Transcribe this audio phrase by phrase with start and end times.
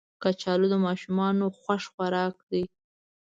[0.21, 2.63] کچالو د ماشومانو خوښ خوراک دی